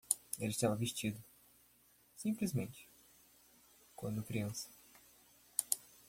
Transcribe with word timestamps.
Ele 0.39 0.49
estava 0.49 0.73
vestido, 0.75 1.23
simplesmente, 2.17 2.89
quando 3.95 4.23
criança. 4.23 4.67